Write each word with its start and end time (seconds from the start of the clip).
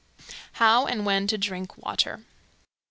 How 0.53 0.87
and 0.87 1.05
When 1.05 1.27
to 1.27 1.37
Drink 1.37 1.77
Water. 1.77 2.23